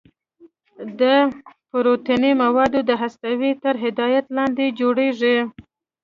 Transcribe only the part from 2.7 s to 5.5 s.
د هستې تر هدایت لاندې جوړیږي.